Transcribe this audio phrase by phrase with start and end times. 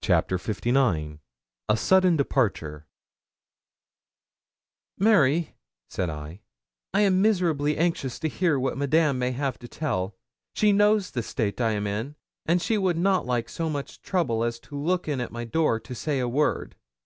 [0.00, 1.18] CHAPTER LIX
[1.68, 2.86] A SUDDEN DEPARTURE
[4.96, 5.54] 'Mary,'
[5.90, 6.40] said I,
[6.94, 10.14] 'I am miserably anxious to hear what Madame may have to tell;
[10.54, 12.16] she knows the state I am in,
[12.46, 15.78] and she would not like so much trouble as to look in at my door
[15.80, 16.76] to say a word.